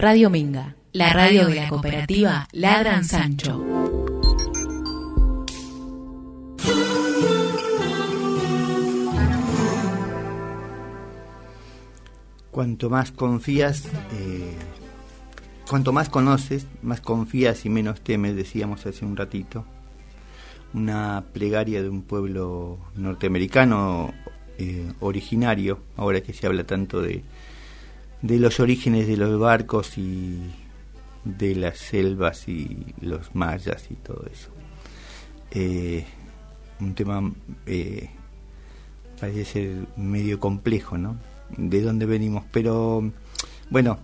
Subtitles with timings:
[0.00, 3.62] Radio Minga, la radio de la cooperativa Ladran Sancho.
[12.50, 13.84] Cuanto más confías,
[14.14, 14.54] eh,
[15.68, 19.66] cuanto más conoces, más confías y menos temes, decíamos hace un ratito.
[20.72, 24.14] Una plegaria de un pueblo norteamericano
[24.56, 27.22] eh, originario, ahora que se habla tanto de,
[28.22, 30.38] de los orígenes de los barcos y
[31.24, 34.50] de las selvas y los mayas y todo eso.
[35.50, 36.04] Eh,
[36.80, 37.30] un tema
[37.66, 38.10] eh,
[39.20, 41.16] parece ser medio complejo, ¿no?
[41.56, 43.10] De dónde venimos, pero
[43.70, 43.98] bueno,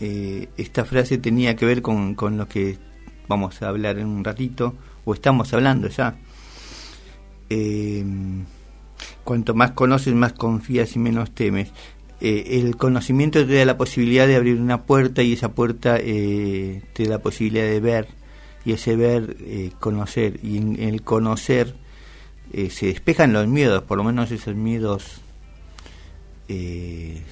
[0.00, 2.78] eh, esta frase tenía que ver con, con lo que
[3.28, 4.74] vamos a hablar en un ratito,
[5.04, 6.16] o estamos hablando ya.
[9.24, 11.70] cuanto más conoces, más confías y menos temes.
[12.20, 16.82] Eh, el conocimiento te da la posibilidad de abrir una puerta y esa puerta eh,
[16.92, 18.08] te da la posibilidad de ver
[18.64, 20.38] y ese ver eh, conocer.
[20.42, 21.74] Y en, el conocer
[22.52, 25.20] se despejan los miedos por lo menos esos miedos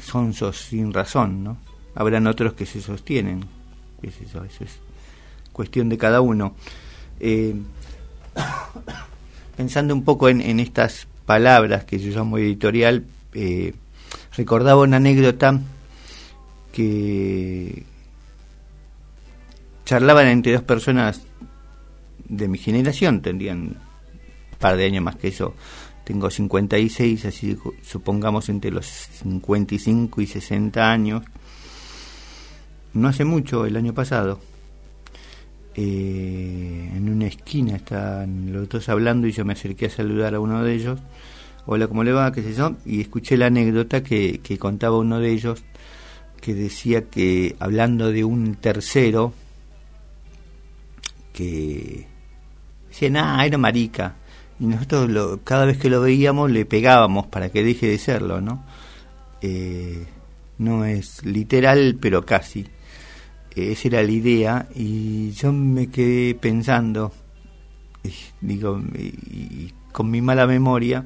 [0.00, 1.58] son sin razón no
[1.96, 3.44] habrán otros que se sostienen
[4.00, 4.78] es eso eso es
[5.58, 6.54] cuestión de cada uno.
[9.56, 13.74] Pensando un poco en, en, estas palabras que yo llamo editorial eh,
[14.38, 15.60] recordaba una anécdota
[16.72, 17.82] que
[19.84, 21.22] charlaban entre dos personas
[22.28, 25.54] de mi generación, tendrían un par de años más que yo.
[26.04, 31.24] Tengo 56, así supongamos entre los 55 y 60 años.
[32.94, 34.38] No hace mucho, el año pasado,
[35.74, 40.40] eh, en una esquina estaban los dos hablando y yo me acerqué a saludar a
[40.40, 41.00] uno de ellos
[41.70, 42.32] hola, ¿cómo le va?
[42.32, 42.76] ¿Qué sé yo?
[42.86, 45.62] Y escuché la anécdota que, contaba uno de ellos
[46.40, 49.34] que decía que hablando de un tercero
[51.34, 52.06] que
[52.88, 54.16] decía, ah, era marica.
[54.58, 58.40] Y nosotros lo, cada vez que lo veíamos le pegábamos para que deje de serlo,
[58.40, 58.64] ¿no?
[59.42, 60.06] Eh,
[60.56, 62.66] no es literal, pero casi.
[63.54, 67.12] esa era la idea y yo me quedé pensando,
[68.40, 71.04] digo, y con mi mala memoria,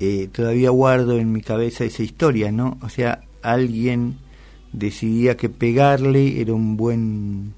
[0.00, 2.78] eh, todavía guardo en mi cabeza esa historia, ¿no?
[2.80, 4.16] O sea, alguien
[4.72, 7.52] decidía que pegarle era un buen,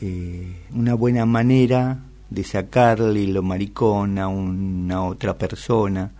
[0.00, 1.98] eh, una buena manera
[2.30, 6.10] de sacarle lo maricón a una otra persona.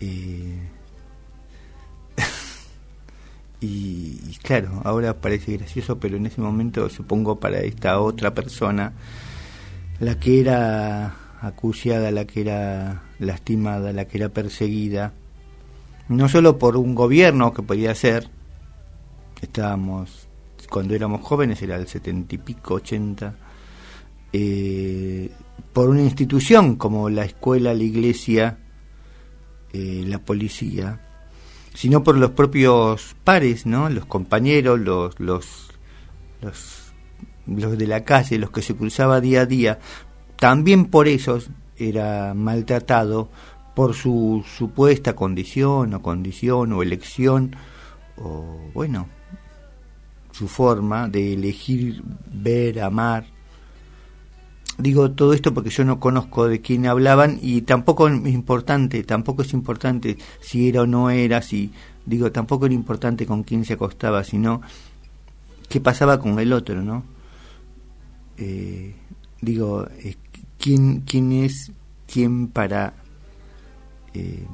[0.00, 0.58] Eh,
[3.60, 8.90] y, y, claro, ahora parece gracioso, pero en ese momento supongo para esta otra persona,
[10.00, 15.12] la que era acuciada, la que era lastimada, la que era perseguida,
[16.08, 18.28] no solo por un gobierno que podía ser,
[19.40, 20.28] estábamos,
[20.70, 23.34] cuando éramos jóvenes era el setenta y pico, ochenta,
[24.32, 25.30] eh,
[25.72, 28.58] por una institución como la escuela, la iglesia,
[29.72, 31.00] eh, la policía,
[31.74, 33.88] sino por los propios pares, ¿no?
[33.90, 35.68] Los compañeros, los, los,
[36.40, 36.92] los,
[37.46, 39.78] los de la calle, los que se cruzaba día a día,
[40.44, 41.38] también por eso
[41.78, 43.30] era maltratado
[43.74, 47.56] por su supuesta condición o condición o elección
[48.18, 49.08] o bueno
[50.32, 53.24] su forma de elegir ver amar.
[54.76, 59.40] Digo todo esto porque yo no conozco de quién hablaban y tampoco es importante tampoco
[59.40, 61.72] es importante si era o no era si
[62.04, 64.60] digo tampoco era importante con quién se acostaba sino
[65.70, 67.02] qué pasaba con el otro no
[68.36, 68.94] eh,
[69.40, 69.86] digo
[70.64, 71.72] quién, es
[72.10, 72.94] quién para
[74.14, 74.46] eh,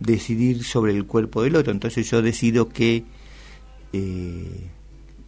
[0.00, 1.72] decidir sobre el cuerpo del otro.
[1.72, 3.04] Entonces yo decido que
[3.92, 4.70] eh,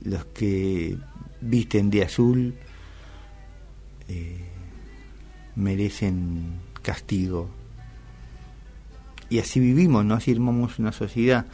[0.02, 0.96] los que
[1.40, 2.54] visten de azul
[4.08, 4.44] eh,
[5.54, 7.48] merecen castigo.
[9.30, 10.14] Y así vivimos, ¿no?
[10.14, 11.46] Así armamos una sociedad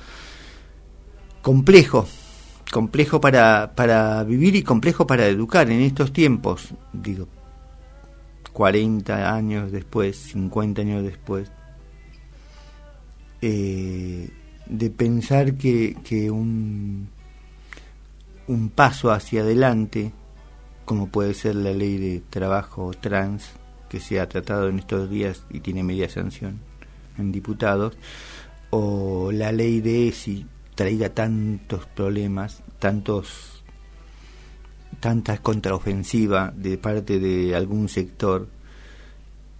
[1.42, 2.06] complejo,
[2.72, 6.68] complejo para, para vivir y complejo para educar en estos tiempos.
[6.92, 7.26] Digo,
[8.54, 11.50] 40 años después, 50 años después,
[13.42, 14.30] eh,
[14.66, 17.08] de pensar que, un,
[18.46, 20.12] un paso hacia adelante,
[20.84, 23.50] como puede ser la ley de trabajo trans,
[23.88, 26.60] que se ha tratado en estos días y tiene media sanción
[27.18, 27.96] en diputados,
[28.70, 30.46] o la ley de ESI
[30.76, 33.63] traiga tantos problemas, tantos
[35.04, 38.48] tanta contraofensiva de parte de algún sector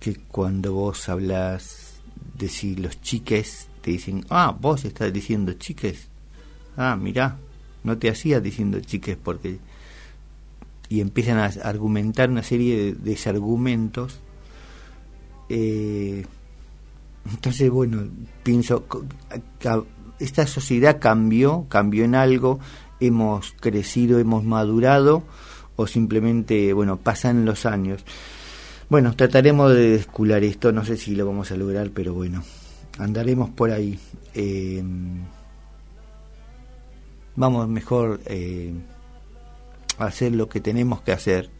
[0.01, 2.01] que cuando vos hablas
[2.39, 6.09] de si los chiques te dicen, ah, vos estás diciendo chiques,
[6.79, 7.37] ah, mirá,
[7.83, 9.59] no te hacía diciendo chiques porque
[10.89, 14.21] y empiezan a argumentar una serie de desargumentos
[15.51, 16.25] eh,
[17.31, 18.05] entonces bueno
[18.43, 18.87] pienso
[20.19, 22.61] esta sociedad cambió cambió en algo
[23.07, 25.23] hemos crecido hemos madurado
[25.77, 28.05] o simplemente bueno pasan los años.
[28.89, 32.43] Bueno trataremos de descular esto no sé si lo vamos a lograr pero bueno
[32.99, 33.99] andaremos por ahí.
[34.35, 34.83] Eh,
[37.37, 38.73] vamos mejor eh,
[39.99, 41.51] a hacer lo que tenemos que hacer,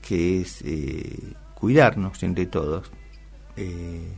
[0.00, 2.90] que es eh, cuidarnos entre todos,
[3.56, 4.08] eh,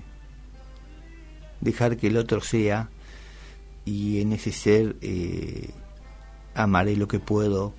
[1.60, 2.88] dejar que el otro sea
[3.84, 4.96] y en ese ser
[6.54, 7.74] amaré lo que puedo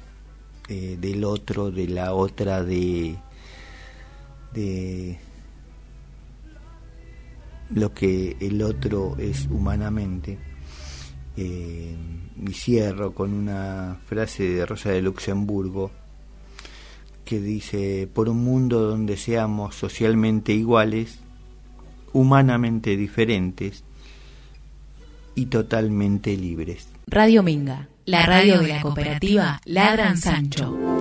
[0.67, 3.15] del otro, de la otra, de,
[4.53, 5.19] de
[7.69, 10.37] lo que el otro es humanamente.
[11.37, 11.95] Eh,
[12.47, 15.91] y cierro con una frase de Rosa de Luxemburgo
[17.25, 21.19] que dice, por un mundo donde seamos socialmente iguales,
[22.13, 23.83] humanamente diferentes
[25.35, 26.89] y totalmente libres.
[27.07, 30.94] Radio Minga, la radio de la cooperativa Ladran Sancho.